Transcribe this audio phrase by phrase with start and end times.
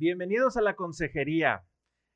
[0.00, 1.66] Bienvenidos a la consejería.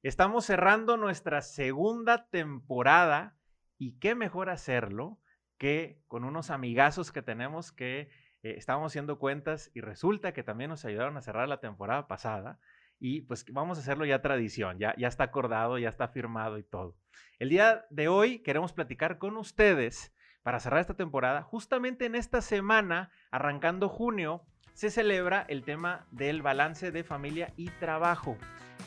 [0.02, 3.37] Estamos cerrando nuestra segunda temporada
[3.76, 5.21] y qué mejor hacerlo
[5.58, 8.09] que con unos amigazos que tenemos que
[8.43, 12.59] eh, estábamos haciendo cuentas y resulta que también nos ayudaron a cerrar la temporada pasada
[12.98, 16.62] y pues vamos a hacerlo ya tradición, ya, ya está acordado, ya está firmado y
[16.62, 16.96] todo.
[17.39, 21.43] El día de hoy queremos platicar con ustedes para cerrar esta temporada.
[21.43, 27.70] Justamente en esta semana, arrancando junio, se celebra el tema del balance de familia y
[27.70, 28.36] trabajo.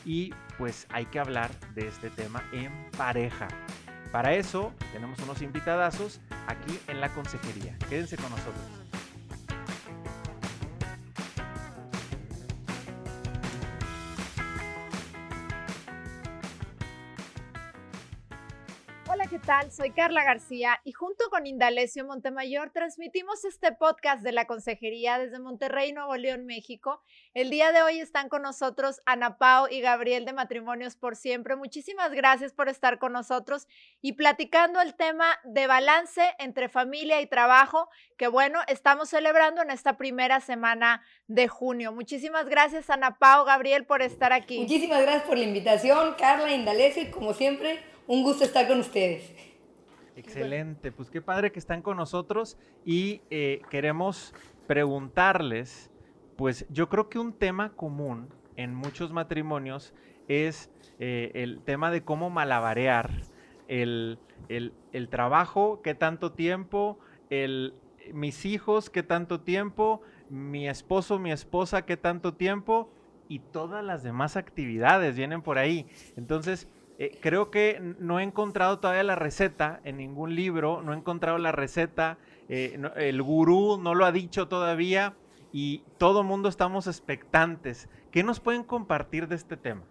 [0.04, 3.48] Y pues hay que hablar de este tema en pareja.
[4.12, 7.76] Para eso tenemos unos invitadazos aquí en la consejería.
[7.88, 8.77] Quédense con nosotros.
[19.48, 19.72] Tal?
[19.72, 25.38] Soy Carla García y junto con Indalecio Montemayor transmitimos este podcast de la Consejería desde
[25.38, 27.00] Monterrey, Nuevo León, México.
[27.32, 31.56] El día de hoy están con nosotros Ana Pau y Gabriel de Matrimonios por Siempre.
[31.56, 33.68] Muchísimas gracias por estar con nosotros
[34.02, 37.88] y platicando el tema de balance entre familia y trabajo,
[38.18, 41.90] que bueno, estamos celebrando en esta primera semana de junio.
[41.92, 44.58] Muchísimas gracias Ana Pau, Gabriel, por estar aquí.
[44.58, 49.32] Muchísimas gracias por la invitación, Carla, Indalecio, y como siempre, un gusto estar con ustedes.
[50.16, 54.34] Excelente, pues qué padre que están con nosotros y eh, queremos
[54.66, 55.92] preguntarles,
[56.36, 59.94] pues yo creo que un tema común en muchos matrimonios
[60.26, 63.10] es eh, el tema de cómo malabarear
[63.68, 64.18] el,
[65.10, 66.98] trabajo, qué tanto tiempo,
[67.30, 67.74] el,
[68.12, 72.90] mis hijos, qué tanto tiempo, mi esposo, mi esposa, qué tanto tiempo
[73.28, 75.86] y todas las demás actividades vienen por ahí.
[76.16, 76.68] Entonces,
[76.98, 81.38] eh, creo que no he encontrado todavía la receta en ningún libro, no he encontrado
[81.38, 82.18] la receta,
[82.48, 85.14] eh, el gurú no lo ha dicho todavía
[85.52, 87.88] y todo mundo estamos expectantes.
[88.10, 89.84] ¿Qué nos pueden compartir de este tema?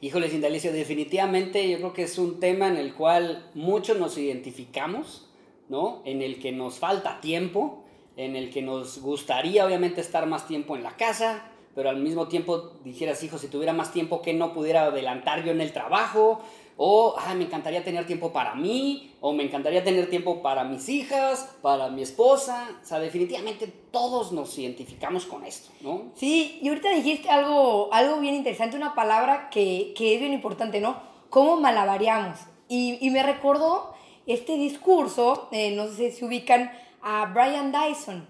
[0.00, 5.30] Híjole, Indalicio, definitivamente yo creo que es un tema en el cual muchos nos identificamos,
[5.68, 6.02] ¿no?
[6.06, 7.84] En el que nos falta tiempo,
[8.16, 12.28] en el que nos gustaría obviamente estar más tiempo en la casa, pero al mismo
[12.28, 16.40] tiempo dijeras, hijo, si tuviera más tiempo, que no pudiera adelantar yo en el trabajo?
[16.76, 20.88] O, ah, me encantaría tener tiempo para mí, o me encantaría tener tiempo para mis
[20.88, 22.68] hijas, para mi esposa.
[22.82, 26.12] O sea, definitivamente todos nos identificamos con esto, ¿no?
[26.14, 30.80] Sí, y ahorita dijiste algo, algo bien interesante, una palabra que, que es bien importante,
[30.80, 30.96] ¿no?
[31.28, 32.38] ¿Cómo malabareamos?
[32.74, 33.94] Y, me recordó
[34.26, 36.72] este discurso, eh, no sé si ubican
[37.02, 38.26] a Brian Dyson.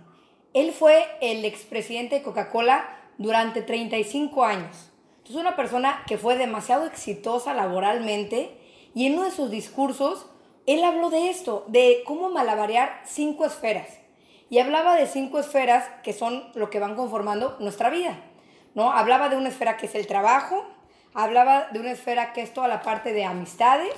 [0.53, 4.91] Él fue el expresidente de Coca-Cola durante 35 años.
[5.19, 8.59] Entonces una persona que fue demasiado exitosa laboralmente
[8.95, 10.27] y en uno de sus discursos
[10.67, 13.89] él habló de esto, de cómo malabarear cinco esferas.
[14.49, 18.19] Y hablaba de cinco esferas que son lo que van conformando nuestra vida.
[18.75, 18.93] ¿no?
[18.93, 20.65] Hablaba de una esfera que es el trabajo,
[21.15, 23.95] hablaba de una esfera que es toda la parte de amistades,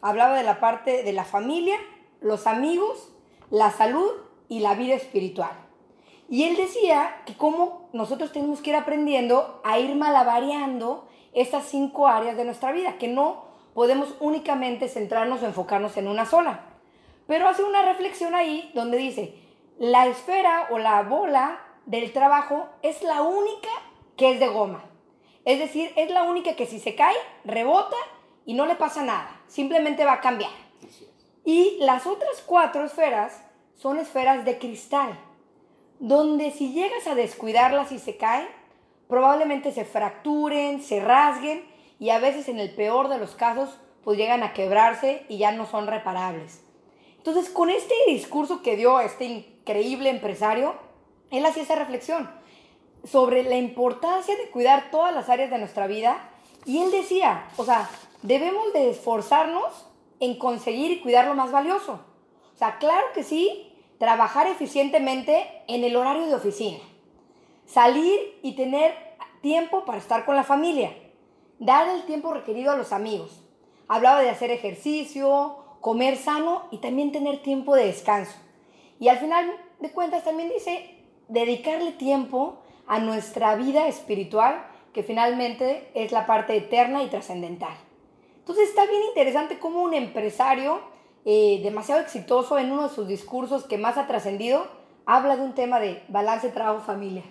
[0.00, 1.76] hablaba de la parte de la familia,
[2.20, 3.12] los amigos,
[3.50, 4.10] la salud
[4.48, 5.61] y la vida espiritual.
[6.32, 12.08] Y él decía que cómo nosotros tenemos que ir aprendiendo a ir malabareando estas cinco
[12.08, 13.44] áreas de nuestra vida, que no
[13.74, 16.60] podemos únicamente centrarnos o enfocarnos en una sola.
[17.26, 19.34] Pero hace una reflexión ahí donde dice,
[19.78, 23.68] la esfera o la bola del trabajo es la única
[24.16, 24.82] que es de goma.
[25.44, 27.98] Es decir, es la única que si se cae, rebota
[28.46, 29.38] y no le pasa nada.
[29.48, 30.52] Simplemente va a cambiar.
[31.44, 33.44] Y las otras cuatro esferas
[33.74, 35.18] son esferas de cristal
[36.02, 38.48] donde si llegas a descuidarlas y se caen,
[39.06, 41.64] probablemente se fracturen, se rasguen
[42.00, 45.52] y a veces en el peor de los casos pues llegan a quebrarse y ya
[45.52, 46.60] no son reparables.
[47.18, 50.74] Entonces con este discurso que dio este increíble empresario,
[51.30, 52.28] él hacía esa reflexión
[53.04, 56.30] sobre la importancia de cuidar todas las áreas de nuestra vida
[56.66, 57.88] y él decía, o sea,
[58.22, 59.86] debemos de esforzarnos
[60.18, 62.00] en conseguir y cuidar lo más valioso.
[62.56, 63.71] O sea, claro que sí,
[64.02, 66.80] trabajar eficientemente en el horario de oficina,
[67.66, 68.92] salir y tener
[69.42, 70.92] tiempo para estar con la familia,
[71.60, 73.44] dar el tiempo requerido a los amigos.
[73.86, 78.32] Hablaba de hacer ejercicio, comer sano y también tener tiempo de descanso.
[78.98, 80.98] Y al final de cuentas también dice
[81.28, 87.76] dedicarle tiempo a nuestra vida espiritual, que finalmente es la parte eterna y trascendental.
[88.38, 90.80] Entonces está bien interesante cómo un empresario
[91.24, 94.66] eh, demasiado exitoso en uno de sus discursos que más ha trascendido,
[95.06, 97.22] habla de un tema de balance trabajo-familia.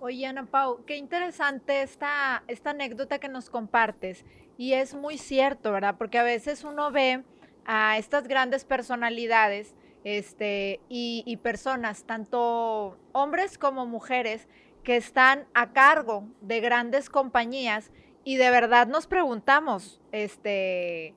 [0.00, 4.24] Oye, Ana Pau, qué interesante esta, esta anécdota que nos compartes.
[4.58, 5.96] Y es muy cierto, ¿verdad?
[5.96, 7.24] Porque a veces uno ve
[7.64, 9.74] a estas grandes personalidades
[10.04, 14.46] este, y, y personas, tanto hombres como mujeres,
[14.82, 17.90] que están a cargo de grandes compañías
[18.22, 21.14] y de verdad nos preguntamos, este,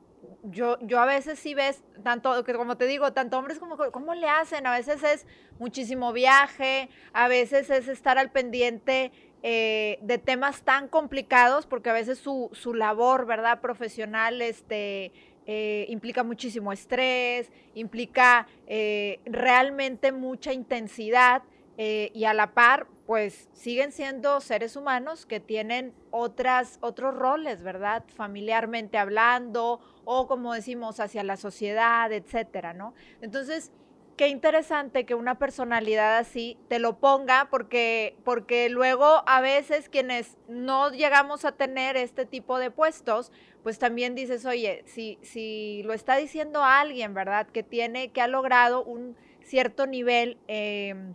[0.51, 4.27] yo, yo a veces sí ves, tanto, como te digo, tanto hombres como ¿cómo le
[4.27, 4.65] hacen?
[4.65, 5.25] A veces es
[5.59, 9.11] muchísimo viaje, a veces es estar al pendiente
[9.43, 13.61] eh, de temas tan complicados, porque a veces su, su labor, ¿verdad?
[13.61, 15.11] Profesional, este,
[15.45, 21.43] eh, implica muchísimo estrés, implica eh, realmente mucha intensidad
[21.79, 28.03] y a la par, pues siguen siendo seres humanos que tienen otras, otros roles, ¿verdad?
[28.15, 32.93] Familiarmente hablando o como decimos hacia la sociedad, etcétera, ¿no?
[33.21, 33.71] Entonces,
[34.17, 40.35] qué interesante que una personalidad así te lo ponga, porque, porque luego a veces quienes
[40.49, 43.31] no llegamos a tener este tipo de puestos,
[43.63, 47.47] pues también dices, oye, si, si lo está diciendo alguien, ¿verdad?
[47.47, 51.13] Que tiene, que ha logrado un cierto nivel, em,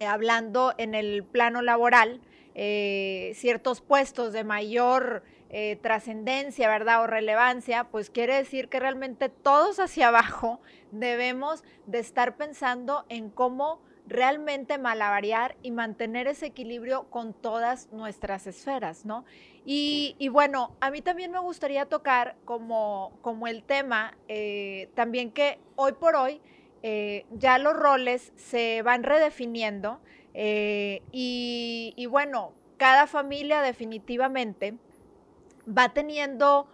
[0.00, 2.20] hablando en el plano laboral,
[2.54, 7.02] eh, ciertos puestos de mayor eh, trascendencia, ¿verdad?
[7.02, 10.60] O relevancia, pues quiere decir que realmente todos hacia abajo
[10.90, 18.46] debemos de estar pensando en cómo realmente malavariar y mantener ese equilibrio con todas nuestras
[18.46, 19.24] esferas, ¿no?
[19.68, 25.58] Y, bueno, a mí también me gustaría tocar como, como el tema, eh, también que
[25.74, 26.40] hoy por hoy
[26.82, 30.00] eh, ya los roles se van redefiniendo
[30.34, 34.76] y, y bueno, cada familia definitivamente
[35.66, 36.68] va teniendo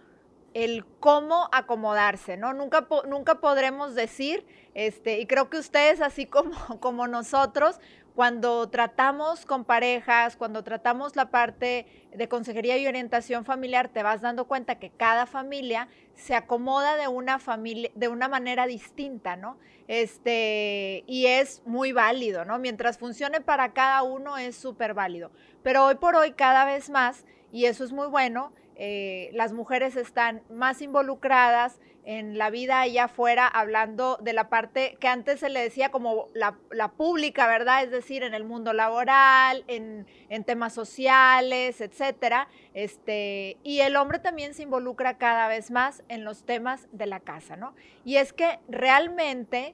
[0.53, 2.53] el cómo acomodarse, ¿no?
[2.53, 7.79] Nunca, nunca podremos decir, este, y creo que ustedes, así como, como nosotros,
[8.15, 14.21] cuando tratamos con parejas, cuando tratamos la parte de consejería y orientación familiar, te vas
[14.21, 19.57] dando cuenta que cada familia se acomoda de una familia, de una manera distinta, ¿no?
[19.87, 22.59] Este, y es muy válido, ¿no?
[22.59, 25.31] Mientras funcione para cada uno es súper válido.
[25.63, 29.95] Pero hoy por hoy, cada vez más, y eso es muy bueno, eh, las mujeres
[29.95, 35.49] están más involucradas en la vida allá afuera, hablando de la parte que antes se
[35.49, 37.83] le decía como la, pública, ¿verdad?
[37.83, 40.05] Es decir, en el mundo laboral, en,
[40.45, 42.47] temas sociales, etcétera.
[42.73, 47.19] Este, y el hombre también se involucra cada vez más en los temas de la
[47.19, 47.73] casa, ¿no?
[48.03, 49.73] Y es que realmente,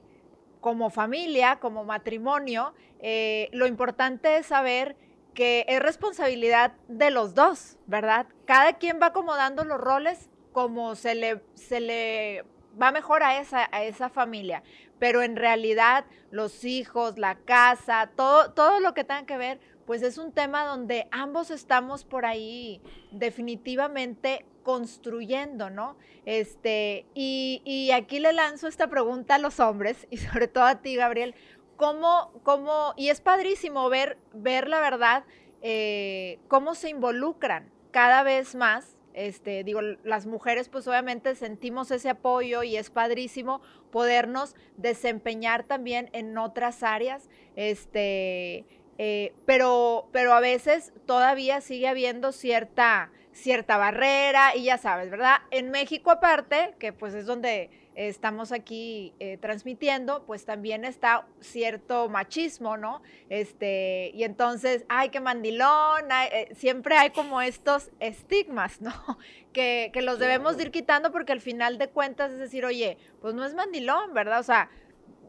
[0.60, 4.94] como familia, como matrimonio, eh, lo importante es saber
[5.34, 8.26] que es responsabilidad de los dos, ¿verdad?
[8.44, 12.44] Cada quien va acomodando los roles como se le, se le
[12.80, 14.62] va mejor a esa, a esa familia.
[14.98, 20.02] Pero en realidad los hijos, la casa, todo, todo lo que tenga que ver, pues
[20.02, 25.96] es un tema donde ambos estamos por ahí definitivamente construyendo, ¿no?
[26.26, 30.82] Este, y, y aquí le lanzo esta pregunta a los hombres y sobre todo a
[30.82, 31.34] ti, Gabriel
[31.80, 35.24] cómo, cómo, y es padrísimo ver, ver la verdad,
[35.62, 38.98] eh, cómo se involucran cada vez más.
[39.14, 46.10] Este, digo, las mujeres pues obviamente sentimos ese apoyo y es padrísimo podernos desempeñar también
[46.12, 48.66] en otras áreas, este,
[48.98, 55.38] eh, pero, pero a veces todavía sigue habiendo cierta, cierta barrera y ya sabes, ¿verdad?
[55.50, 62.08] En México aparte, que pues es donde estamos aquí eh, transmitiendo, pues también está cierto
[62.08, 63.02] machismo, ¿no?
[63.28, 68.92] Este, y entonces, ay, qué mandilón, eh, siempre hay como estos estigmas, ¿no?
[69.50, 73.34] Que, que los debemos ir quitando porque al final de cuentas es decir, oye, pues
[73.34, 74.38] no es mandilón, ¿verdad?
[74.38, 74.70] O sea,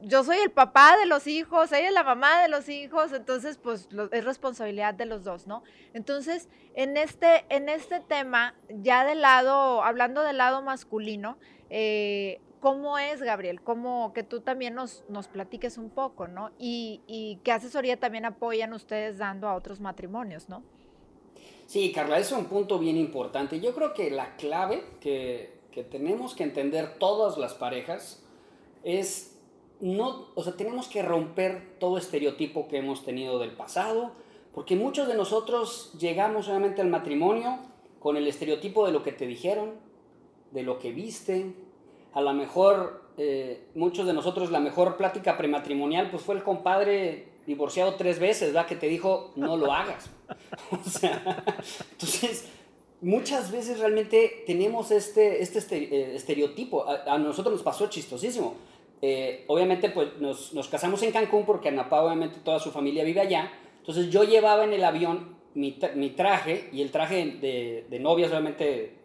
[0.03, 3.57] yo soy el papá de los hijos, ella es la mamá de los hijos, entonces
[3.57, 5.63] pues es responsabilidad de los dos, ¿no?
[5.93, 11.37] Entonces, en este, en este tema, ya del lado, hablando del lado masculino,
[11.69, 13.59] eh, ¿Cómo es, Gabriel?
[13.61, 16.51] ¿Cómo que tú también nos, nos platiques un poco, ¿no?
[16.59, 20.63] Y, qué asesoría también apoyan ustedes dando a otros matrimonios, ¿no?
[21.65, 23.59] Sí, Carla, es un punto bien importante.
[23.59, 28.23] Yo creo que la clave que, que tenemos que entender todas las parejas
[28.83, 29.39] es
[29.79, 34.11] no, o sea, tenemos que romper todo estereotipo que hemos tenido del pasado,
[34.53, 37.57] porque muchos de nosotros llegamos solamente al matrimonio
[37.99, 39.71] con el estereotipo de lo que te dijeron,
[40.51, 41.55] de lo que viste,
[42.13, 47.27] a lo mejor eh, muchos de nosotros la mejor plática prematrimonial pues fue el compadre
[47.45, 48.67] divorciado tres veces, ¿verdad?
[48.67, 50.09] Que te dijo, no lo hagas.
[50.71, 51.43] o sea,
[51.91, 52.47] entonces,
[53.01, 56.85] muchas veces realmente tenemos este, este, este eh, estereotipo.
[56.87, 58.55] A, nosotros nos pasó chistosísimo.
[59.01, 63.21] Eh, obviamente, pues nos, nos, casamos en Cancún porque Anapá, obviamente, toda su familia vive
[63.21, 63.51] allá.
[63.79, 68.29] Entonces, yo llevaba en el avión mi, mi traje y el traje de, de novia,
[68.29, 68.97] solamente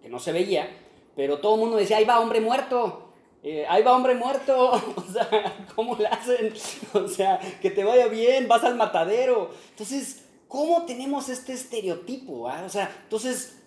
[0.00, 0.68] que no se veía
[1.16, 5.12] pero todo el mundo decía, ahí va hombre muerto, eh, ahí va hombre muerto, o
[5.12, 6.52] sea, ¿cómo le hacen?
[6.94, 9.50] O sea, que te vaya bien, vas al matadero.
[9.70, 12.48] Entonces, ¿cómo tenemos este estereotipo?
[12.48, 12.62] ah?
[12.64, 13.60] O sea, entonces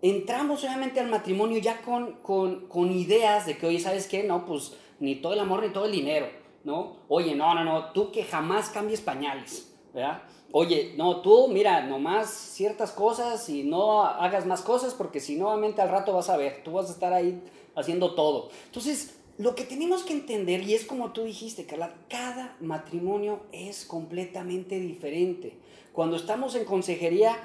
[0.00, 4.22] entramos obviamente al matrimonio ya con, con, con ideas de que, oye, ¿sabes qué?
[4.22, 6.28] No, pues ni todo el amor ni todo el dinero,
[6.64, 6.96] ¿no?
[7.08, 10.22] Oye, no, no, no, tú que jamás cambies pañales, ¿verdad?
[10.50, 15.48] Oye, no, tú, mira, nomás ciertas cosas y no hagas más cosas porque si no,
[15.48, 17.42] obviamente al rato vas a ver, tú vas a estar ahí
[17.74, 18.48] haciendo todo.
[18.64, 23.84] Entonces, lo que tenemos que entender, y es como tú dijiste, Carla, cada matrimonio es
[23.84, 25.58] completamente diferente.
[25.92, 27.36] Cuando estamos en consejería,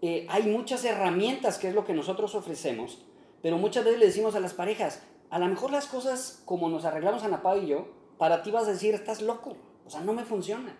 [0.00, 3.04] eh, hay muchas herramientas que es lo que nosotros ofrecemos,
[3.42, 6.86] pero muchas veces le decimos a las parejas, a lo mejor las cosas como nos
[6.86, 9.54] arreglamos Ana Pau y yo, para ti vas a decir, estás loco,
[9.86, 10.76] o sea, no me funciona.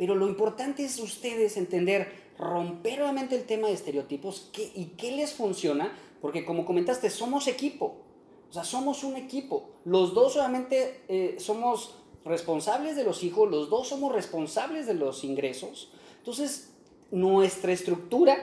[0.00, 5.12] Pero lo importante es ustedes entender, romper obviamente el tema de estereotipos qué, y qué
[5.12, 5.92] les funciona,
[6.22, 7.96] porque como comentaste, somos equipo,
[8.48, 9.68] o sea, somos un equipo.
[9.84, 15.22] Los dos obviamente eh, somos responsables de los hijos, los dos somos responsables de los
[15.22, 15.92] ingresos.
[16.16, 16.72] Entonces,
[17.10, 18.38] nuestra estructura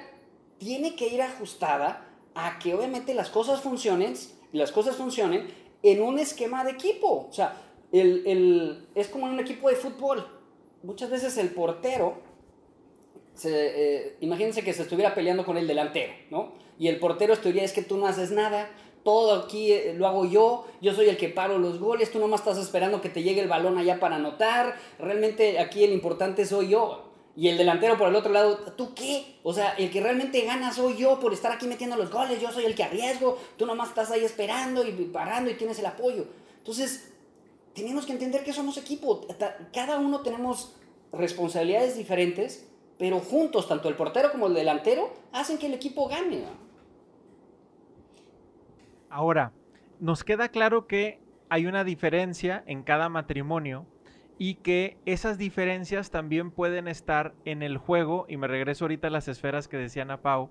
[0.59, 4.13] tiene que ir ajustada a que obviamente las cosas funcionen,
[4.51, 5.47] las cosas funcionen
[5.81, 7.25] en un esquema de equipo.
[7.27, 7.59] O sea,
[7.91, 10.36] el, el, es como en un equipo de fútbol.
[10.83, 12.15] Muchas veces el portero,
[13.33, 16.53] se, eh, imagínense que se estuviera peleando con el delantero, ¿no?
[16.79, 18.69] Y el portero estuviera, es que tú no haces nada,
[19.03, 22.41] todo aquí eh, lo hago yo, yo soy el que paro los goles, tú nomás
[22.41, 26.69] estás esperando que te llegue el balón allá para anotar, realmente aquí el importante soy
[26.69, 27.03] yo.
[27.35, 29.37] Y el delantero por el otro lado, ¿tú qué?
[29.43, 32.51] O sea, el que realmente gana soy yo por estar aquí metiendo los goles, yo
[32.51, 36.25] soy el que arriesgo, tú nomás estás ahí esperando y parando y tienes el apoyo.
[36.57, 37.13] Entonces,
[37.77, 39.27] tenemos que entender que somos equipo,
[39.71, 40.75] cada uno tenemos
[41.13, 42.67] responsabilidades diferentes,
[42.97, 46.43] pero juntos, tanto el portero como el delantero, hacen que el equipo gane.
[49.11, 49.51] Ahora,
[49.99, 51.19] nos queda claro que
[51.49, 53.85] hay una diferencia en cada matrimonio
[54.39, 59.11] y que esas diferencias también pueden estar en el juego, y me regreso ahorita a
[59.11, 60.49] las esferas que decía Ana Pau,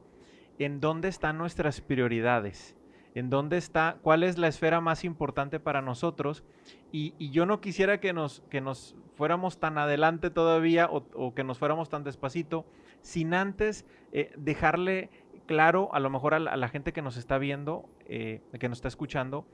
[0.60, 2.75] en dónde están nuestras prioridades,
[3.16, 6.44] en dónde está, cuál es la esfera más importante para nosotros,
[6.92, 11.42] y, y yo no quisiera que nos, que nos fuéramos tan adelante todavía o, que
[11.42, 12.66] nos fuéramos tan despacito,
[13.00, 15.08] sin antes eh, dejarle
[15.46, 18.88] claro, a lo mejor a la, gente que nos está viendo, eh, que nos está
[18.88, 19.46] escuchando,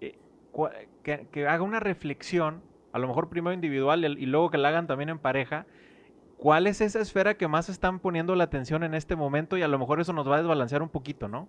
[0.00, 0.18] eh,
[1.02, 2.62] que, que haga una reflexión
[2.92, 5.66] a lo mejor primero individual y luego que la hagan también en pareja,
[6.38, 9.58] ¿cuál es esa esfera que más están poniendo la atención en este momento?
[9.58, 11.48] Y a lo mejor eso nos va a desbalancear un poquito, ¿no?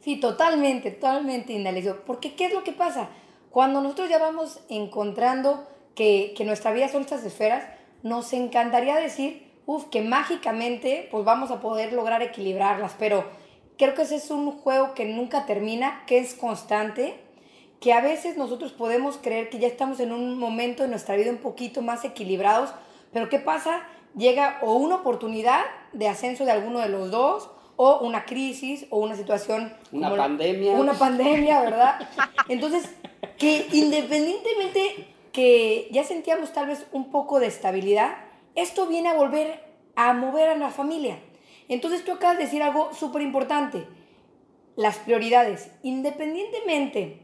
[0.00, 2.04] Sí, totalmente, totalmente, Indalecio.
[2.04, 3.08] Porque ¿qué es lo que pasa?
[3.50, 7.64] Cuando nosotros ya vamos encontrando que, que nuestra vida son estas esferas,
[8.02, 13.24] nos encantaría decir, uff, que mágicamente pues vamos a poder lograr equilibrarlas, pero
[13.76, 17.18] creo que ese es un juego que nunca termina, que es constante
[17.80, 21.30] que a veces nosotros podemos creer que ya estamos en un momento de nuestra vida
[21.30, 22.74] un poquito más equilibrados,
[23.12, 23.82] pero ¿qué pasa?
[24.14, 27.48] Llega o una oportunidad de ascenso de alguno de los dos,
[27.82, 29.72] o una crisis, o una situación...
[29.90, 30.72] Una pandemia.
[30.72, 32.10] Una pandemia, ¿verdad?
[32.50, 32.84] Entonces,
[33.38, 38.18] que independientemente que ya sentíamos tal vez un poco de estabilidad,
[38.54, 39.64] esto viene a volver
[39.96, 41.20] a mover a la familia.
[41.68, 43.86] Entonces tú acabas de decir algo súper importante,
[44.76, 45.70] las prioridades.
[45.82, 47.20] Independientemente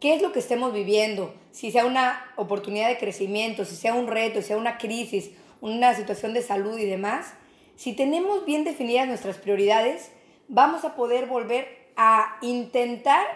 [0.00, 4.08] qué es lo que estemos viviendo, si sea una oportunidad de crecimiento, si sea un
[4.08, 7.34] reto, si sea una crisis, una situación de salud y demás,
[7.76, 10.12] si tenemos bien definidas nuestras prioridades,
[10.48, 13.26] vamos a poder volver a intentar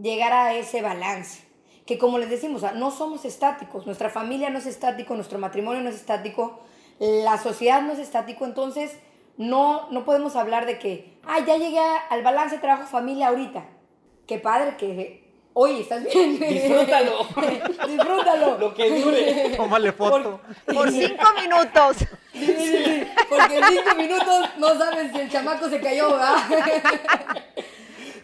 [0.00, 1.44] llegar a ese balance.
[1.86, 5.90] Que como les decimos, no somos estáticos, nuestra familia no es estático, nuestro matrimonio no
[5.90, 6.60] es estático,
[6.98, 8.96] la sociedad no es estático, entonces
[9.36, 13.64] no, no podemos hablar de que, ah, ya llegué al balance trabajo-familia ahorita.
[14.26, 15.21] Qué padre que
[15.54, 16.38] Oye, ¿estás bien?
[16.48, 17.26] Disfrútalo.
[17.86, 18.58] Disfrútalo.
[18.58, 19.54] Lo que dure.
[19.56, 20.40] Tómale foto.
[20.64, 21.96] Por, por cinco minutos.
[22.32, 26.36] Sí, sí, sí, porque en cinco minutos no sabes si el chamaco se cayó, ¿verdad?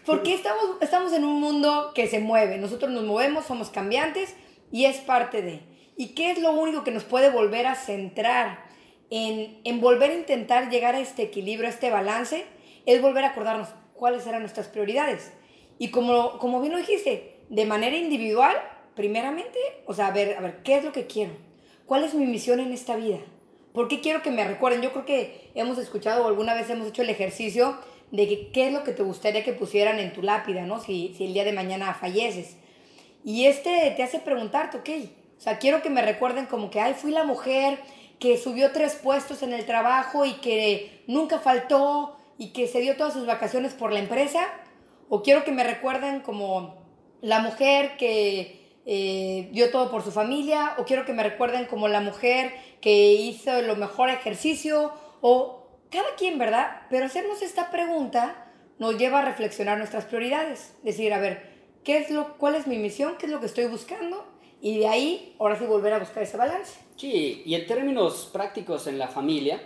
[0.06, 2.56] Porque estamos, estamos en un mundo que se mueve.
[2.56, 4.34] Nosotros nos movemos, somos cambiantes
[4.72, 5.60] y es parte de.
[5.98, 8.64] ¿Y qué es lo único que nos puede volver a centrar
[9.10, 12.46] en, en volver a intentar llegar a este equilibrio, a este balance?
[12.86, 15.30] Es volver a acordarnos cuáles eran nuestras prioridades
[15.78, 18.56] y como, como bien lo dijiste, de manera individual,
[18.94, 21.32] primeramente, o sea, a ver, a ver, ¿qué es lo que quiero?
[21.86, 23.18] ¿Cuál es mi misión en esta vida?
[23.72, 24.82] ¿Por qué quiero que me recuerden?
[24.82, 27.78] Yo creo que hemos escuchado o alguna vez hemos hecho el ejercicio
[28.10, 30.80] de que, qué es lo que te gustaría que pusieran en tu lápida, ¿no?
[30.80, 32.56] Si, si el día de mañana falleces.
[33.24, 34.88] Y este te hace preguntarte, ok,
[35.36, 37.78] o sea, quiero que me recuerden como que, ay, fui la mujer
[38.18, 42.96] que subió tres puestos en el trabajo y que nunca faltó y que se dio
[42.96, 44.48] todas sus vacaciones por la empresa,
[45.08, 46.76] o quiero que me recuerden como
[47.20, 51.88] la mujer que eh, dio todo por su familia, o quiero que me recuerden como
[51.88, 56.82] la mujer que hizo lo mejor ejercicio, o cada quien, ¿verdad?
[56.90, 58.46] Pero hacernos esta pregunta
[58.78, 60.74] nos lleva a reflexionar nuestras prioridades.
[60.82, 61.42] Decir, a ver,
[61.84, 63.16] ¿qué es lo, ¿cuál es mi misión?
[63.18, 64.24] ¿Qué es lo que estoy buscando?
[64.60, 66.78] Y de ahí, ahora sí, volver a buscar ese balance.
[66.96, 69.60] Sí, y en términos prácticos en la familia,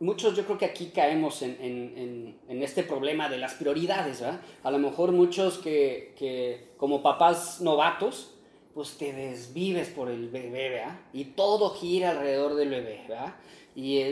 [0.00, 4.40] muchos yo creo que aquí caemos en, en, en, este problema de las prioridades, ¿verdad?
[4.62, 8.34] A lo mejor muchos que, que como papás novatos,
[8.74, 10.98] pues te desvives por el bebé, ¿verdad?
[11.12, 13.34] Y todo gira alrededor del bebé, ¿verdad?
[13.76, 14.02] Y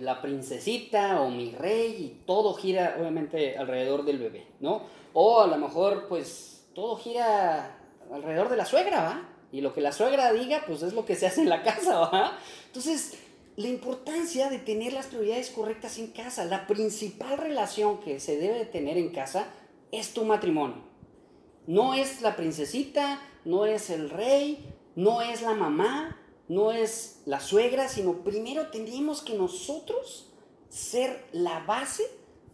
[0.00, 4.82] la princesita o mi rey y todo gira obviamente alrededor del bebé, ¿no?
[5.12, 7.78] O a lo mejor pues todo gira
[8.12, 9.28] alrededor de la suegra, ¿va?
[9.52, 11.98] Y lo que la suegra diga pues es lo que se hace en la casa,
[11.98, 12.38] ¿va?
[12.66, 13.18] Entonces,
[13.56, 18.58] la importancia de tener las prioridades correctas en casa, la principal relación que se debe
[18.58, 19.46] de tener en casa
[19.92, 20.82] es tu matrimonio.
[21.66, 27.40] No es la princesita, no es el rey, no es la mamá, no es la
[27.40, 30.30] suegra, sino primero tendríamos que nosotros
[30.68, 32.02] ser la base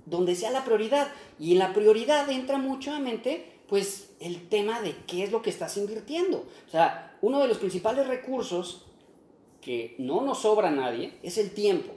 [0.04, 1.09] donde sea la prioridad.
[1.38, 5.40] Y en la prioridad entra mucho a mente, pues, el tema de qué es lo
[5.42, 6.47] que estás invirtiendo.
[6.66, 8.87] O sea, uno de los principales recursos
[9.60, 11.92] que no nos sobra a nadie es el tiempo.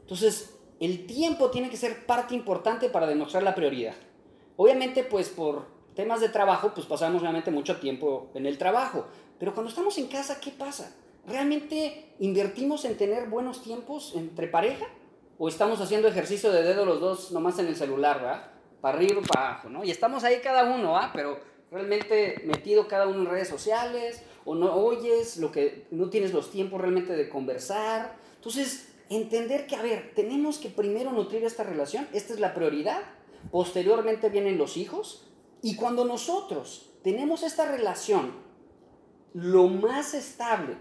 [0.00, 3.94] Entonces, el tiempo tiene que ser parte importante para demostrar la prioridad.
[4.56, 9.06] Obviamente, pues, por temas de trabajo, pues pasamos realmente mucho tiempo en el trabajo.
[9.38, 10.94] Pero cuando estamos en casa, ¿qué pasa?
[11.26, 14.86] ¿Realmente invertimos en tener buenos tiempos entre pareja?
[15.38, 18.50] ¿O estamos haciendo ejercicio de dedo los dos nomás en el celular, ¿verdad?
[18.80, 19.84] Para arriba para abajo, ¿no?
[19.84, 21.10] Y estamos ahí cada uno, ¿ah?
[21.12, 26.32] Pero realmente metido cada uno en redes sociales, o no oyes, lo que no tienes
[26.32, 28.16] los tiempos realmente de conversar.
[28.36, 33.02] Entonces, entender que, a ver, tenemos que primero nutrir esta relación, esta es la prioridad,
[33.50, 35.26] posteriormente vienen los hijos,
[35.62, 38.32] y cuando nosotros tenemos esta relación
[39.34, 40.76] lo más estable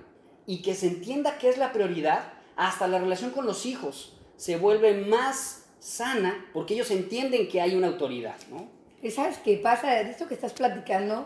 [0.45, 4.57] y que se entienda que es la prioridad, hasta la relación con los hijos se
[4.57, 8.67] vuelve más sana porque ellos entienden que hay una autoridad, ¿no?
[9.01, 9.91] ¿Y sabes qué pasa?
[9.91, 11.25] De esto que estás platicando,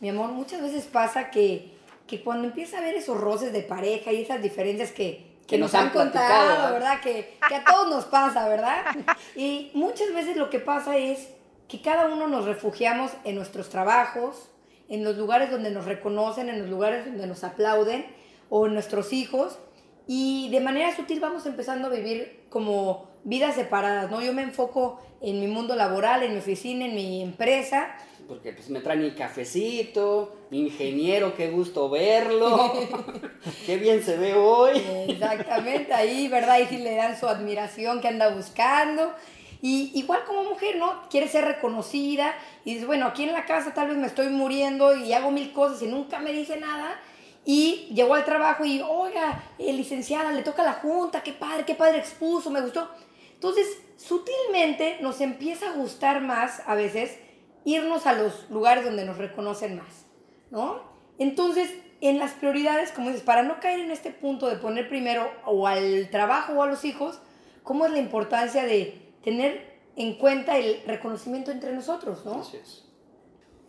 [0.00, 1.78] mi amor, muchas veces pasa que,
[2.10, 5.72] que cuando empieza a haber esos roces de pareja y esas diferencias que, que, nos,
[5.74, 7.00] han contado, ¿verdad?
[7.00, 8.84] Que, que a todos nos pasa, ¿verdad?
[9.36, 11.28] Y muchas veces lo que pasa es
[11.68, 14.50] que cada uno nos refugiamos en nuestros trabajos,
[14.88, 18.04] en los lugares donde nos reconocen, en los lugares donde nos aplauden,
[18.48, 19.60] o en nuestros hijos,
[20.08, 24.20] y de manera sutil vamos empezando a vivir como vidas separadas, ¿no?
[24.20, 27.94] Yo me enfoco en mi mundo laboral, en mi oficina, en mi empresa.
[28.30, 32.72] Porque pues me traen mi cafecito, mi ingeniero, qué gusto verlo,
[33.66, 34.80] qué bien se ve hoy.
[35.08, 36.60] Exactamente, ahí, ¿verdad?
[36.60, 39.12] Y si le dan su admiración que anda buscando.
[39.60, 41.08] Y igual como mujer, ¿no?
[41.10, 42.32] Quiere ser reconocida
[42.64, 45.52] y dices, bueno, aquí en la casa tal vez me estoy muriendo y hago mil
[45.52, 47.00] cosas y nunca me dice nada.
[47.44, 51.74] Y llegó al trabajo y, oiga, eh, licenciada, le toca la junta, qué padre, qué
[51.74, 52.88] padre expuso, me gustó.
[53.34, 53.66] Entonces,
[53.96, 57.18] sutilmente nos empieza a gustar más a veces
[57.64, 60.06] irnos a los lugares donde nos reconocen más,
[60.50, 60.82] ¿no?
[61.18, 61.70] Entonces,
[62.00, 65.66] en las prioridades, como dices, para no caer en este punto de poner primero o
[65.66, 67.20] al trabajo o a los hijos,
[67.62, 72.40] ¿cómo es la importancia de tener en cuenta el reconocimiento entre nosotros, ¿no?
[72.40, 72.86] Así es.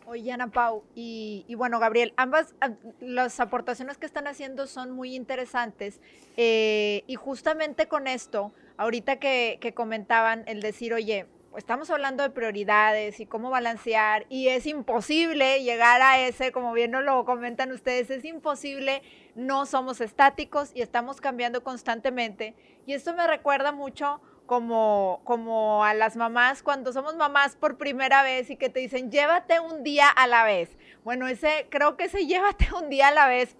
[0.05, 2.53] Oye, Ana Pau, y, bueno, Gabriel, ambas
[2.99, 6.01] las aportaciones que están haciendo son muy interesantes.
[6.35, 11.27] Eh, y justamente con esto, ahorita que, que comentaban el decir, oye,
[11.57, 16.91] estamos hablando de prioridades y cómo balancear, y es imposible llegar a ese, como bien
[16.91, 19.01] nos lo comentan ustedes, es imposible,
[19.35, 22.55] no somos estáticos y estamos cambiando constantemente.
[22.85, 28.23] Y esto me recuerda mucho como, como a las mamás cuando somos mamás por primera
[28.23, 30.77] vez y que te dicen, llévate un día a la vez.
[31.03, 33.55] Bueno, ese, creo que ese llévate un día a la vez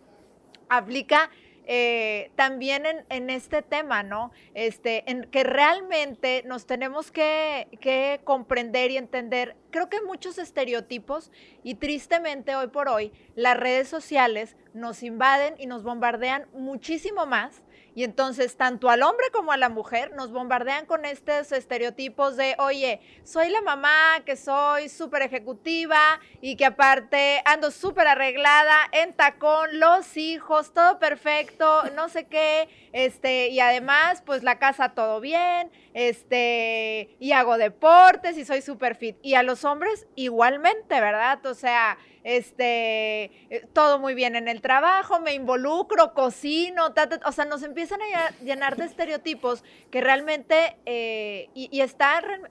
[0.70, 1.30] aplica
[1.65, 4.32] eh, también en, este tema, ¿no?
[4.54, 9.56] Este, en que realmente nos tenemos que, que, comprender y entender.
[9.69, 11.32] Creo que muchos estereotipos
[11.63, 17.62] y tristemente hoy por hoy las redes sociales nos invaden y nos bombardean muchísimo más
[17.94, 22.56] y entonces, tanto al hombre como a la mujer nos bombardean con estos estereotipos de,
[22.60, 29.14] oye, soy la mamá, que soy súper ejecutiva y que aparte ando súper arreglada, en
[29.14, 35.20] tacón, los hijos, todo perfecto, no sé qué, este, y además, pues la casa todo
[35.20, 39.18] bien, este, y hago deportes y soy súper fit.
[39.22, 41.46] Y a los hombres igualmente, ¿verdad?
[41.46, 46.94] O sea, este, eh, todo muy bien en el trabajo, me involucro, cocino,
[47.26, 51.82] o sea, nos empiezan a llenar de estereotipos que realmente, eh, y, y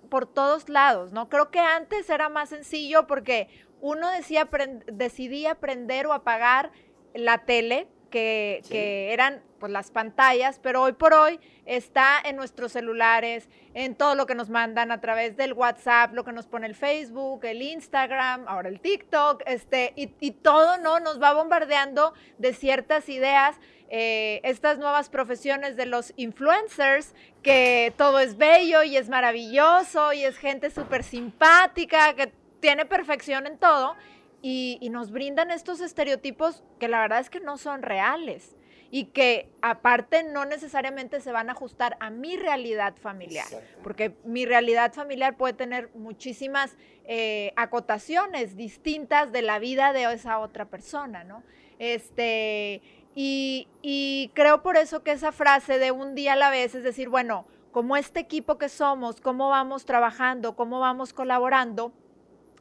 [0.08, 1.28] por todos lados, ¿no?
[1.28, 3.48] Creo que antes era más sencillo porque
[3.80, 4.48] uno decía,
[4.86, 6.70] decidía prender o apagar
[7.14, 12.72] la tele, que, que, eran pues, las pantallas, pero hoy por hoy está en nuestros
[12.72, 16.66] celulares, en todo lo que nos mandan a través del WhatsApp, lo que nos pone
[16.66, 22.12] el Facebook, el Instagram, ahora el TikTok, este, y, y todo no nos va bombardeando
[22.38, 23.56] de ciertas ideas.
[23.92, 30.22] Eh, estas nuevas profesiones de los influencers, que todo es bello y es maravilloso y
[30.22, 33.96] es gente súper simpática, que tiene perfección en todo
[34.42, 38.56] y, nos brindan estos estereotipos que la verdad es que no son reales
[38.90, 43.46] y que aparte no necesariamente se van a ajustar a mi realidad familiar,
[43.84, 50.38] porque mi realidad familiar puede tener muchísimas eh, acotaciones distintas de la vida de esa
[50.40, 51.44] otra persona, ¿no?
[51.78, 52.82] Este,
[53.14, 56.82] y, y creo por eso que esa frase de un día a la vez, es
[56.82, 61.92] decir, bueno, como este equipo que somos, cómo vamos trabajando, cómo vamos colaborando,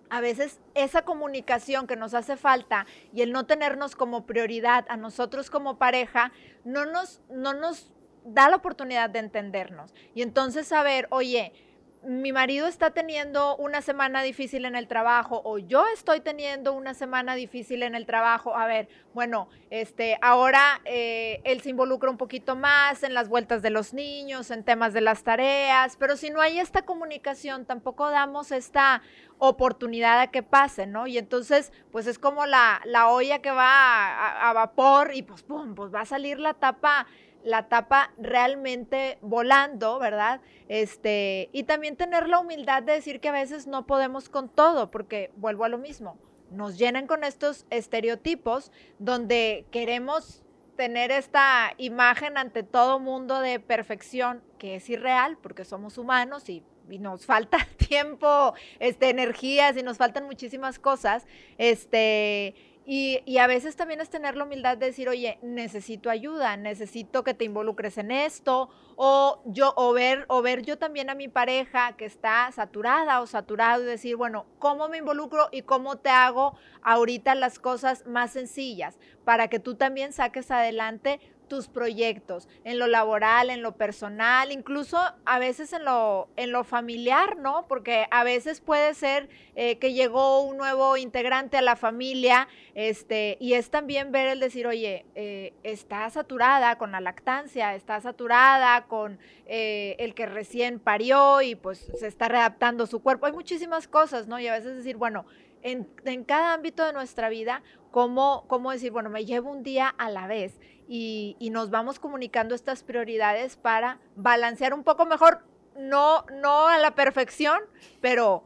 [0.09, 4.97] a veces esa comunicación que nos hace falta y el no tenernos como prioridad a
[4.97, 6.31] nosotros como pareja,
[6.63, 7.91] no nos, no nos
[8.25, 9.93] da la oportunidad de entendernos.
[10.13, 11.53] Y entonces saber, oye,
[12.03, 16.93] mi marido está teniendo una semana difícil en el trabajo o yo estoy teniendo una
[16.93, 22.17] semana difícil en el trabajo, a ver, bueno, este, ahora eh, él se involucra un
[22.17, 26.29] poquito más en las vueltas de los niños, en temas de las tareas, pero si
[26.29, 29.01] no hay esta comunicación, tampoco damos esta
[29.37, 31.05] oportunidad a que pase, ¿no?
[31.05, 35.43] Y entonces, pues es como la, la olla que va a, a vapor y pues,
[35.43, 37.07] pum, pues va a salir la tapa
[37.43, 40.41] la tapa realmente volando, ¿verdad?
[40.67, 44.91] Este, y también tener la humildad de decir que a veces no podemos con todo,
[44.91, 46.17] porque vuelvo a lo mismo,
[46.51, 50.43] nos llenan con estos estereotipos donde queremos
[50.75, 56.63] tener esta imagen ante todo mundo de perfección que es irreal porque somos humanos y,
[56.99, 61.27] nos falta tiempo, este, energías y nos faltan muchísimas cosas,
[61.59, 62.55] este,
[62.91, 67.35] y, a veces también es tener la humildad de decir, oye, necesito ayuda, necesito que
[67.35, 71.95] te involucres en esto, o yo, o ver, o ver yo también a mi pareja
[71.97, 76.57] que está saturada o saturado y decir, bueno, ¿cómo me involucro y cómo te hago
[76.81, 82.87] ahorita las cosas más sencillas para que tú también saques adelante tus proyectos, en lo
[82.87, 87.67] laboral, en lo personal, incluso a veces en lo, en lo familiar, ¿no?
[87.67, 93.35] Porque a veces puede ser eh, que llegó un nuevo integrante a la familia, este,
[93.41, 98.85] y es también ver el decir, oye, eh, está saturada con la lactancia, está saturada
[98.85, 103.25] con eh, el que recién parió y pues se está readaptando su cuerpo.
[103.25, 104.39] Hay muchísimas cosas, ¿no?
[104.39, 105.25] Y a veces decir, bueno,
[105.61, 109.87] en, en cada ámbito de nuestra vida, ¿cómo, ¿cómo decir, bueno, me llevo un día
[109.87, 110.59] a la vez?
[110.91, 115.43] Y, nos vamos comunicando estas prioridades para balancear un poco mejor,
[115.77, 117.59] no, no a la perfección,
[118.01, 118.43] pero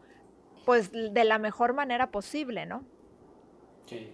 [0.66, 2.84] pues de la mejor manera posible, ¿no?
[3.86, 4.10] Sí.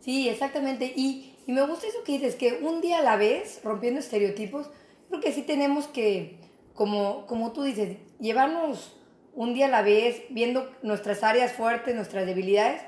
[0.00, 0.92] Sí, exactamente.
[0.96, 4.68] Y, y me gusta eso que dices, que un día a la vez, rompiendo estereotipos,
[5.08, 6.38] creo que sí tenemos que,
[6.74, 8.96] como, como tú dices, llevarnos
[9.32, 12.82] un día a la vez, viendo nuestras áreas fuertes, nuestras debilidades,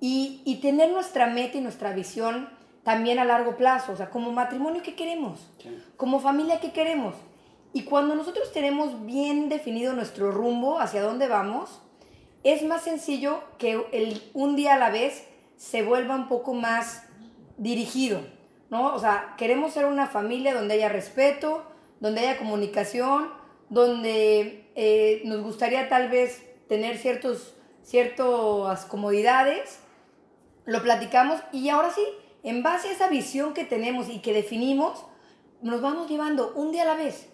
[0.00, 2.48] y, y tener nuestra meta y nuestra visión
[2.82, 5.48] también a largo plazo, o sea, como matrimonio, ¿qué queremos?
[5.96, 7.14] Como familia, ¿qué queremos?
[7.72, 11.80] Y cuando nosotros tenemos bien definido nuestro rumbo, hacia dónde vamos,
[12.44, 17.04] es más sencillo que el, un día a la vez se vuelva un poco más
[17.56, 18.20] dirigido,
[18.68, 18.94] ¿no?
[18.94, 21.62] O sea, queremos ser una familia donde haya respeto,
[22.00, 23.30] donde haya comunicación,
[23.70, 29.78] donde eh, nos gustaría tal vez tener ciertos, ciertas comodidades,
[30.64, 32.02] lo platicamos y ahora sí,
[32.42, 35.04] en base a esa visión que tenemos y que definimos,
[35.60, 37.28] nos vamos llevando un día a la vez.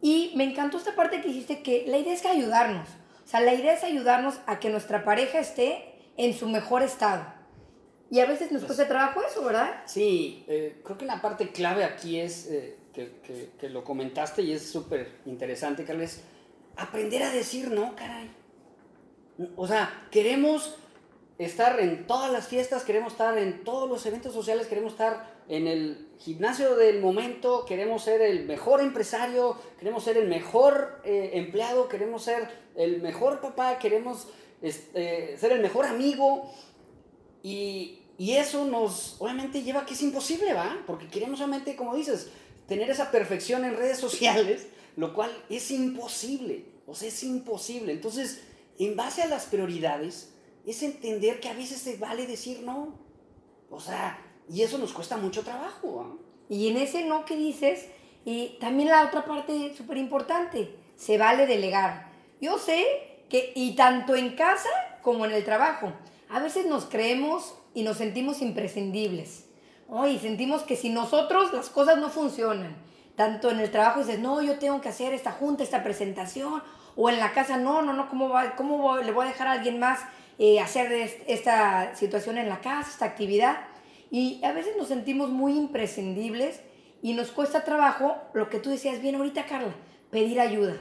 [0.00, 2.88] Y me encantó esta parte que dijiste que la idea es ayudarnos.
[3.24, 7.24] O sea, la idea es ayudarnos a que nuestra pareja esté en su mejor estado.
[8.10, 9.82] Y a veces nos pues cuesta trabajo eso, ¿verdad?
[9.86, 14.52] Sí, eh, creo que la parte clave aquí es, eh, que, que, lo comentaste y
[14.52, 16.22] es súper interesante, Carles,
[16.76, 18.30] aprender a decir no, caray.
[19.56, 20.76] O sea, queremos
[21.38, 25.66] estar en todas las fiestas, queremos estar en todos los eventos sociales, queremos estar en
[25.66, 31.88] el gimnasio del momento, queremos ser el mejor empresario, queremos ser el mejor eh, empleado,
[31.88, 34.28] queremos ser el mejor papá, queremos
[34.62, 36.50] este, ser el mejor amigo.
[37.42, 40.82] Y, y, eso nos, obviamente, lleva a que es imposible, ¿va?
[40.86, 42.30] Porque queremos solamente, como dices,
[42.66, 46.64] tener esa perfección en redes sociales, lo cual es imposible.
[46.86, 47.92] O sea, es imposible.
[47.92, 48.42] Entonces,
[48.78, 50.33] en base a las prioridades,
[50.70, 52.94] es entender que a veces se vale decir no.
[53.70, 56.06] O sea, y eso nos cuesta mucho trabajo.
[56.06, 56.16] ¿ah?
[56.48, 57.86] Y en ese no que dices,
[58.24, 62.10] y también la otra parte súper importante, se vale delegar.
[62.40, 62.84] Yo sé
[63.28, 64.68] que, y tanto en casa
[65.02, 65.92] como en el trabajo,
[66.28, 69.44] a veces nos creemos y nos sentimos imprescindibles.
[70.08, 72.76] Y sentimos que si nosotros las cosas no funcionan,
[73.16, 76.62] tanto en el trabajo dices, no, yo tengo que hacer esta junta, esta presentación,
[76.96, 79.52] o en la casa, no, no, no, ¿cómo, va, cómo le voy a dejar a
[79.52, 80.00] alguien más
[80.38, 80.92] eh, hacer
[81.26, 83.66] esta situación en la casa, esta actividad?
[84.10, 86.60] Y a veces nos sentimos muy imprescindibles
[87.02, 89.74] y nos cuesta trabajo, lo que tú decías bien ahorita, Carla,
[90.10, 90.76] pedir ayuda.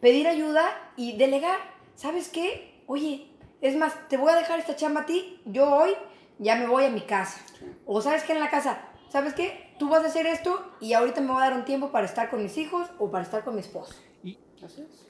[0.00, 0.64] Pedir ayuda
[0.96, 1.58] y delegar.
[1.94, 2.82] ¿Sabes qué?
[2.86, 5.90] Oye, es más, te voy a dejar esta chamba a ti, yo hoy
[6.38, 7.44] ya me voy a mi casa.
[7.86, 9.74] O sabes qué en la casa, ¿sabes qué?
[9.78, 12.30] Tú vas a hacer esto y ahorita me voy a dar un tiempo para estar
[12.30, 13.94] con mis hijos o para estar con mi esposo.
[14.24, 14.38] Y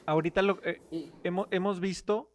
[0.07, 0.81] ahorita lo, eh,
[1.23, 2.30] hemos, hemos, visto,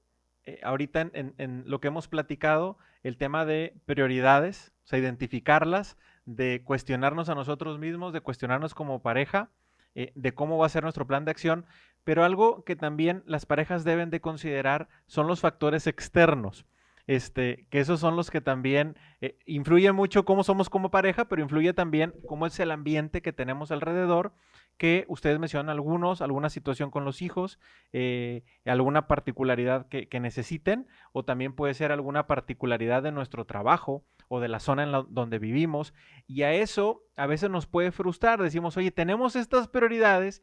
[0.46, 6.62] eh, ahorita en, lo que hemos platicado, el tema de prioridades, o sea, identificarlas, de
[6.64, 9.50] cuestionarnos a nosotros mismos, de cuestionarnos como pareja,
[9.96, 11.66] eh, de cómo va a ser nuestro plan de acción,
[12.04, 16.66] pero algo que también las parejas deben de considerar son los factores externos.
[17.08, 21.44] Este, que esos son los que también eh, influyen mucho cómo somos como pareja, pero
[21.44, 24.34] influye también cómo es el ambiente que tenemos alrededor,
[24.78, 27.60] que ustedes mencionan algunos, alguna situación con los hijos,
[27.94, 34.40] eh, alguna particularidad que, necesiten, o también puede ser alguna particularidad de nuestro trabajo o
[34.40, 35.94] de la zona en donde vivimos,
[36.26, 40.42] y a eso a veces nos puede frustrar, decimos, oye, tenemos estas prioridades,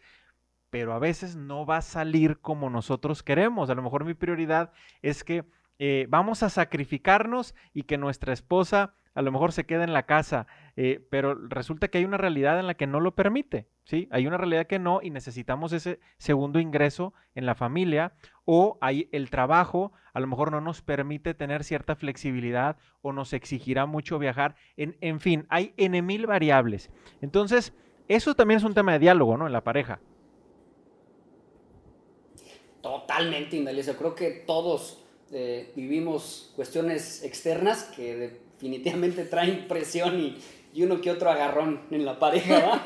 [0.71, 3.69] pero a veces no va a salir como nosotros queremos.
[3.69, 4.73] A lo mejor mi prioridad
[5.03, 5.45] es que
[5.85, 10.05] eh, vamos a sacrificarnos y que nuestra esposa a lo mejor se quede en la
[10.05, 14.07] casa, eh, pero resulta que hay una realidad en la que no lo permite, ¿sí?
[14.13, 18.13] Hay una realidad que no y necesitamos ese segundo ingreso en la familia
[18.45, 23.33] o hay el trabajo a lo mejor no nos permite tener cierta flexibilidad o nos
[23.33, 26.93] exigirá mucho viajar, en, en fin, hay N mil variables.
[27.23, 27.75] Entonces,
[28.07, 29.49] eso también es un tema de diálogo, ¿no?
[29.49, 29.99] En la pareja.
[32.81, 33.97] Totalmente, Indalecio.
[33.97, 35.02] Creo que todos
[35.75, 40.39] vivimos cuestiones externas que definitivamente traen presión y,
[40.75, 42.85] y, uno que otro agarrón en la pareja.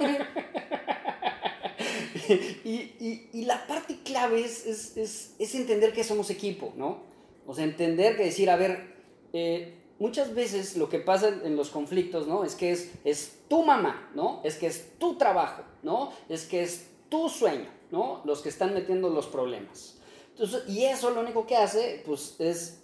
[2.64, 7.02] y, y, la parte clave es, es, es, es, entender que somos equipo, ¿no?
[7.46, 8.94] O sea, entender que decir, a ver,
[9.32, 12.44] eh, muchas veces lo que pasa en los conflictos, ¿no?
[12.44, 14.40] Es que es, es tu mamá, ¿no?
[14.44, 16.12] Es que es tu trabajo, ¿no?
[16.28, 17.76] Es que es tu sueño.
[17.90, 18.22] ¿no?
[18.24, 19.95] Los que están metiendo los problemas.
[20.68, 22.82] Y eso lo único que hace, pues, es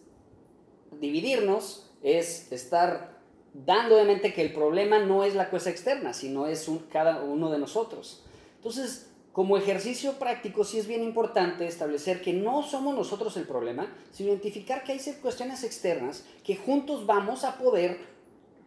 [1.00, 3.20] dividirnos, es estar
[3.54, 7.50] dando de mente que el problema no es la cosa externa, sino es cada uno
[7.50, 8.24] de nosotros.
[8.56, 13.94] Entonces, como ejercicio práctico, sí es bien importante establecer que no somos nosotros el problema,
[14.10, 17.98] sino identificar que hay cuestiones externas que juntos vamos a poder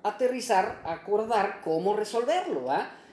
[0.04, 2.68] aterrizar, acordar cómo resolverlo,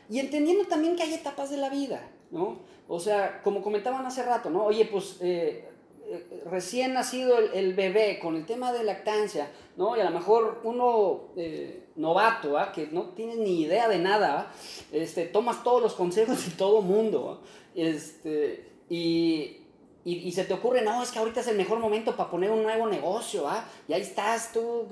[0.08, 2.60] Y entendiendo también que hay etapas de la vida, ¿no?
[2.94, 4.66] O sea, como comentaban hace rato, ¿no?
[4.66, 5.66] Oye, pues eh,
[6.04, 9.96] eh, recién nacido el, bebé con el tema de lactancia, ¿no?
[9.96, 12.70] Y a lo mejor uno eh, novato, ¿ah?
[12.70, 14.52] que no tienes ni idea de nada,
[14.92, 17.42] este, tomas todos los consejos de todo mundo,
[17.74, 19.62] este, y,
[20.04, 22.62] y, se te ocurre, no, es que ahorita es el mejor momento para poner un
[22.62, 23.64] nuevo negocio, ¿ah?
[23.88, 24.86] Y ahí estás tú,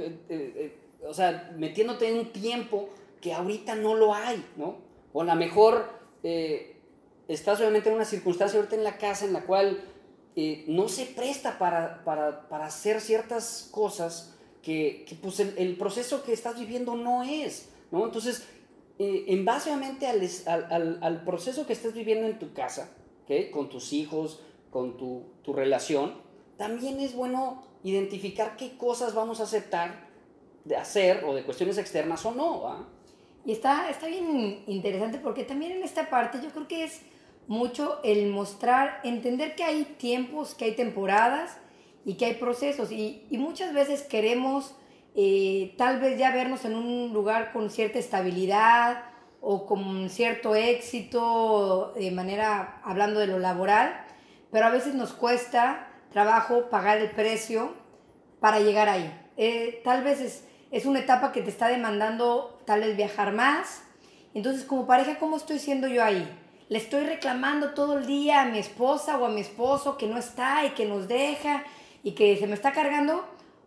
[1.06, 2.88] o sea, metiéndote en un tiempo
[3.20, 4.78] que ahorita no lo hay, ¿no?
[5.12, 6.00] O a lo mejor
[7.32, 9.80] estás obviamente en una circunstancia ahorita en la casa en la cual
[10.36, 16.22] eh, no se presta para, para, para, hacer ciertas cosas que, que pues el, proceso
[16.24, 18.04] que estás viviendo no es, ¿no?
[18.04, 18.46] Entonces,
[18.98, 22.90] eh, en base obviamente al, al, al, proceso que estás viviendo en tu casa,
[23.24, 23.50] ¿okay?
[23.50, 24.40] con tus hijos,
[24.70, 26.14] con tu, tu relación,
[26.56, 30.08] también es bueno identificar qué cosas vamos a aceptar
[30.64, 32.86] de hacer o de cuestiones externas o no.
[33.46, 37.00] Y está, está bien interesante porque también en esta parte yo creo que es
[37.46, 41.56] mucho el mostrar, entender que hay tiempos, que hay temporadas
[42.04, 42.92] y que hay procesos.
[42.92, 44.74] Y, muchas veces queremos
[45.16, 49.04] eh, tal vez ya vernos en un lugar con cierta estabilidad
[49.40, 54.04] o con cierto éxito de manera, hablando de lo laboral,
[54.50, 57.74] pero a veces nos cuesta trabajo pagar el precio
[58.40, 59.12] para llegar ahí.
[59.36, 63.82] Eh, tal vez es, es una etapa que te está demandando tal vez viajar más.
[64.34, 66.28] Entonces, como pareja, ¿cómo estoy siendo yo ahí?
[66.70, 70.16] Le estoy reclamando todo el día a mi esposa o a mi esposo que no
[70.16, 71.64] está y que nos deja
[72.04, 73.24] y que se me está cargando,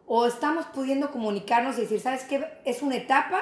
[0.07, 2.47] o estamos pudiendo comunicarnos y decir, ¿sabes qué?
[2.63, 3.41] Es una etapa,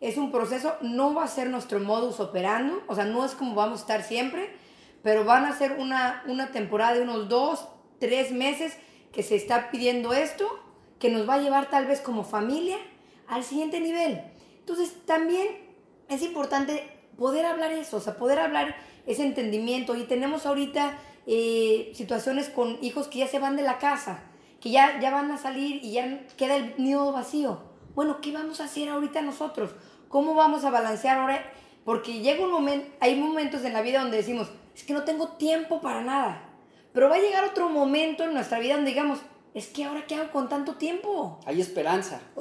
[0.00, 3.54] es un proceso, no va a ser nuestro modus operando, o sea, no es como
[3.54, 4.56] vamos a estar siempre,
[5.02, 7.68] pero van a ser una, una temporada de unos dos,
[8.00, 8.78] tres meses
[9.12, 10.48] que se está pidiendo esto,
[10.98, 12.78] que nos va a llevar tal vez como familia
[13.28, 14.22] al siguiente nivel.
[14.58, 15.46] Entonces, también
[16.08, 18.76] es importante poder hablar eso, o sea, poder hablar
[19.06, 19.96] ese entendimiento.
[19.96, 24.22] Y tenemos ahorita eh, situaciones con hijos que ya se van de la casa.
[24.60, 27.60] que ya, ya van a salir y ya queda el nido vacío.
[27.94, 29.70] Bueno, ¿qué vamos a hacer ahorita nosotros?
[30.08, 31.52] ¿Cómo vamos a balancear ahora?
[31.84, 35.28] Porque llega un momento, hay momentos en la vida donde decimos, es que no tengo
[35.36, 36.42] tiempo para nada.
[36.92, 39.20] Pero va a llegar otro momento en nuestra vida donde digamos,
[39.56, 41.40] es que ahora qué hago con tanto tiempo.
[41.46, 42.20] Hay esperanza.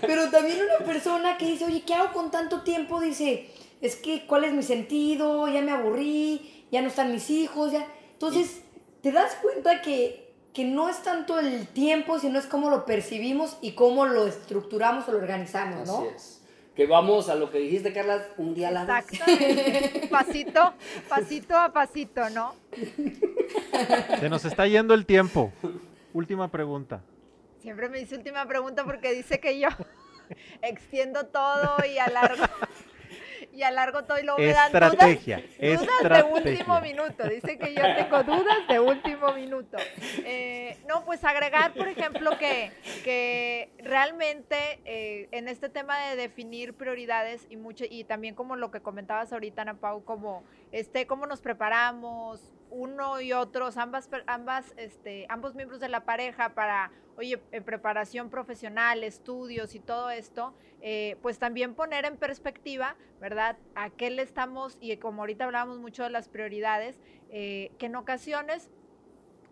[0.00, 3.00] pero también una persona que dice, oye, ¿qué hago con tanto tiempo?
[3.00, 5.48] Dice, es que, ¿cuál es mi sentido?
[5.48, 7.84] Ya me aburrí, ya no están mis hijos, ya.
[8.12, 8.60] Entonces,
[9.02, 13.56] te das cuenta que, que no es tanto el tiempo, sino es cómo lo percibimos
[13.60, 15.96] y cómo lo estructuramos o lo organizamos, ¿no?
[15.96, 16.41] Así es.
[16.74, 19.04] Que vamos a lo que dijiste, Carla, un día a la vez.
[20.10, 20.74] Pasito,
[21.08, 22.54] pasito a pasito, ¿no?
[24.18, 25.52] Se nos está yendo el tiempo.
[26.14, 27.02] Última pregunta.
[27.60, 29.68] Siempre me dice última pregunta porque dice que yo
[30.62, 32.44] extiendo todo y alargo
[33.52, 34.98] y alargo todo y luego me dan dudas,
[35.60, 37.28] dudas de último minuto.
[37.28, 39.76] Dice que yo tengo dudas de último minuto.
[40.24, 42.72] Eh, no, pues agregar, por ejemplo, que,
[43.04, 48.70] que realmente eh, en este tema de definir prioridades y mucho, y también como lo
[48.70, 52.40] que comentabas ahorita, Ana Pau, como este, cómo nos preparamos,
[52.72, 58.30] uno y otros, ambas, ambas, este, ambos miembros de la pareja para, oye, en preparación
[58.30, 63.58] profesional, estudios y todo esto, eh, pues también poner en perspectiva, ¿verdad?
[63.74, 66.98] A qué le estamos, y como ahorita hablábamos mucho de las prioridades,
[67.30, 68.70] eh, que en ocasiones,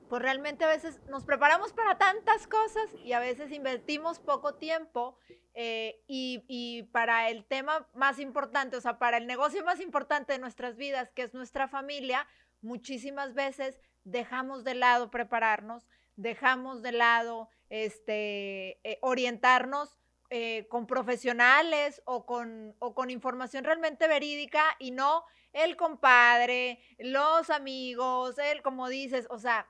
[0.08, 5.16] pues realmente a veces nos preparamos para tantas cosas y a veces invertimos poco tiempo
[5.54, 10.38] eh, y, para el tema más importante, o sea, para el negocio más importante de
[10.38, 12.26] nuestras vidas, que es nuestra familia,
[12.62, 19.98] muchísimas veces dejamos de lado prepararnos, dejamos de lado este, eh, orientarnos
[20.30, 27.50] eh, con profesionales o con, o con información realmente verídica y no el compadre, los
[27.50, 29.68] amigos, él, como dices, o sea,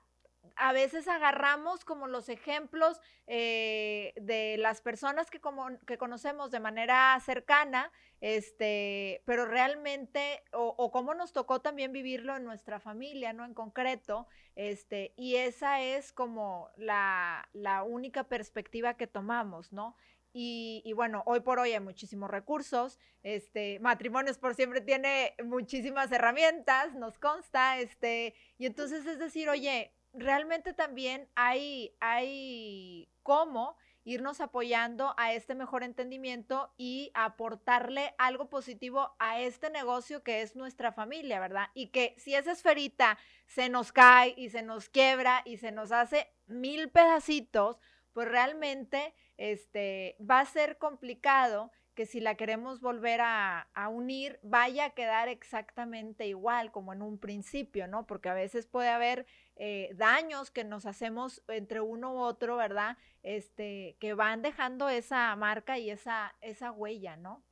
[0.60, 6.60] a veces agarramos como los ejemplos eh, de las personas que, como, que conocemos de
[6.60, 13.46] manera cercana, este, pero realmente, o, cómo nos tocó también vivirlo en nuestra familia, ¿no?
[13.46, 19.96] En concreto, este, y esa es como la, la única perspectiva que tomamos, ¿no?
[20.34, 23.00] Y, y, bueno, hoy por hoy hay muchísimos recursos.
[23.22, 27.80] Este, Matrimonios por siempre tiene muchísimas herramientas, nos consta.
[27.80, 35.54] Este, y entonces es decir, oye, realmente también hay, hay cómo irnos apoyando a este
[35.54, 41.68] mejor entendimiento y aportarle algo positivo a este negocio que es nuestra familia, ¿verdad?
[41.74, 45.92] Y que si esa esferita se nos cae y se nos quiebra y se nos
[45.92, 47.78] hace mil pedacitos,
[48.12, 54.86] pues realmente este, va a ser complicado que si la queremos volver a, unir, vaya
[54.86, 58.06] a quedar exactamente igual como en un principio, ¿no?
[58.06, 59.26] Porque a veces puede haber
[59.62, 62.96] eh, daños que nos hacemos entre uno u otro, ¿verdad?
[63.22, 67.42] Este, que van dejando esa marca y esa, esa huella, ¿no?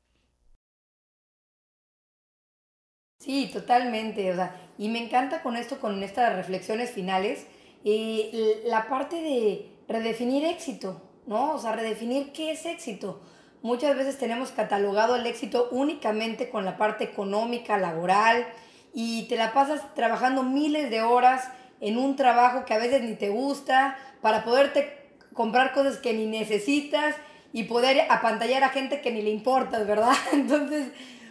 [3.21, 4.33] Sí, totalmente.
[4.33, 7.47] O sea, y me encanta con esto, con estas reflexiones finales,
[7.85, 11.53] eh, la parte de redefinir éxito, ¿no?
[11.53, 13.21] O sea, redefinir qué es éxito
[13.62, 18.47] Muchas veces tenemos catalogado el éxito únicamente con la parte económica, laboral,
[18.94, 23.14] y te la pasas trabajando miles de horas en un trabajo que a veces ni
[23.14, 24.99] te gusta, para poderte
[25.33, 27.14] comprar cosas que ni necesitas
[27.53, 30.14] y poder apantallar a gente que ni le importas, ¿verdad?
[30.33, 30.88] Entonces,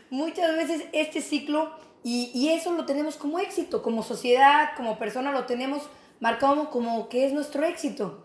[0.10, 1.72] muchas veces este ciclo,
[2.04, 5.84] y, y eso lo tenemos como éxito, como sociedad, como persona, lo tenemos
[6.20, 8.24] marcado como que es nuestro éxito.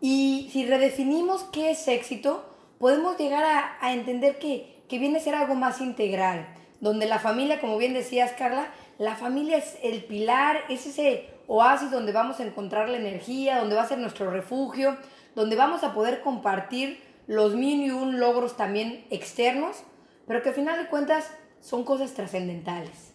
[0.00, 2.44] Y si redefinimos qué es éxito,
[2.78, 3.44] podemos llegar
[3.80, 6.48] a, entender que, que viene a ser algo más integral,
[6.80, 8.66] donde la familia, como bien decías Carla,
[8.98, 13.76] la familia es el pilar, es ese oasis donde vamos a encontrar la energía, donde
[13.76, 14.96] va a ser nuestro refugio,
[15.34, 19.84] donde vamos a poder compartir los mil y un logros también externos,
[20.26, 23.14] pero que al final de cuentas son cosas trascendentales.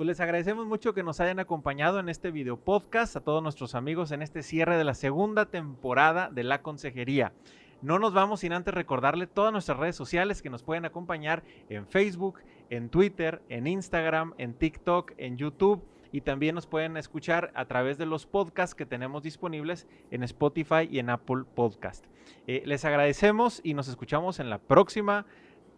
[0.00, 3.74] Pues les agradecemos mucho que nos hayan acompañado en este video podcast, a todos nuestros
[3.74, 7.34] amigos en este cierre de la segunda temporada de La Consejería.
[7.82, 11.86] No nos vamos sin antes recordarle todas nuestras redes sociales que nos pueden acompañar en
[11.86, 12.38] Facebook,
[12.70, 17.98] en Twitter, en Instagram, en TikTok, en YouTube y también nos pueden escuchar a través
[17.98, 22.06] de los podcasts que tenemos disponibles en Spotify y en Apple Podcast.
[22.46, 25.26] Eh, les agradecemos y nos escuchamos en la próxima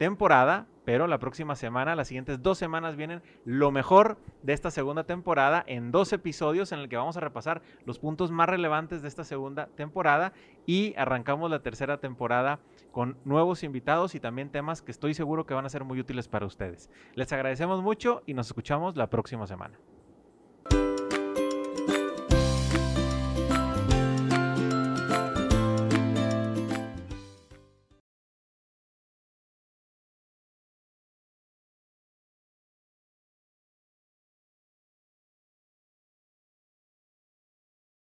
[0.03, 5.05] temporada, pero la próxima semana, las siguientes dos semanas vienen lo mejor de esta segunda
[5.05, 9.07] temporada en dos episodios en el que vamos a repasar los puntos más relevantes de
[9.07, 10.33] esta segunda temporada
[10.67, 12.59] y arrancamos la tercera temporada
[12.91, 16.27] con nuevos invitados y también temas que estoy seguro que van a ser muy útiles
[16.27, 16.91] para ustedes.
[17.15, 19.79] Les agradecemos mucho y nos escuchamos la próxima semana.